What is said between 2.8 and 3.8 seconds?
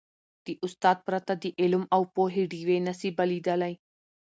نه سي بلېدلی.